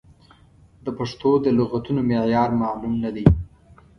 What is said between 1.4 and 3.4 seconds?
د لغتونو معیار معلوم نه دی.